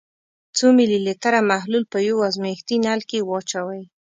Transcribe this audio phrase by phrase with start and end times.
[0.57, 3.83] څو ملي لیتره محلول په یو ازمیښتي نل کې واچوئ.